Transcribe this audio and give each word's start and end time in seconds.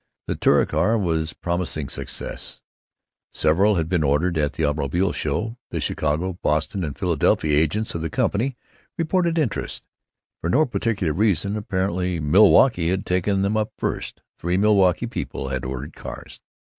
The 0.25 0.35
Touricar 0.35 0.97
was 0.97 1.33
promising 1.33 1.87
success. 1.87 2.63
Several 3.35 3.75
had 3.75 3.87
been 3.87 4.01
ordered 4.03 4.35
at 4.35 4.53
the 4.53 4.65
Automobile 4.65 5.11
Show; 5.13 5.57
the 5.69 5.79
Chicago, 5.79 6.39
Boston, 6.41 6.83
and 6.83 6.97
Philadelphia 6.97 7.55
agents 7.55 7.93
of 7.93 8.01
the 8.01 8.09
company 8.09 8.57
reported 8.97 9.37
interest. 9.37 9.83
For 10.39 10.49
no 10.49 10.65
particular 10.65 11.13
reason, 11.13 11.55
apparently, 11.55 12.19
Milwaukee 12.19 12.89
had 12.89 13.05
taken 13.05 13.43
them 13.43 13.55
up 13.55 13.73
first; 13.77 14.23
three 14.39 14.57
Milwaukee 14.57 15.05
people 15.05 15.49
had 15.49 15.63
ordered 15.65 15.95
cars.... 15.95 16.41